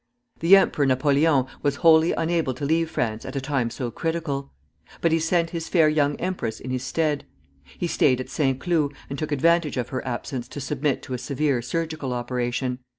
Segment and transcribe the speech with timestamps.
[0.39, 4.51] The Emperor Napoleon was wholly unable to leave France at a time so critical;
[4.99, 7.23] but he sent his fair young empress in his stead.
[7.77, 11.19] He stayed at Saint Cloud, and took advantage of her absence to submit to a
[11.19, 12.79] severe surgical operation.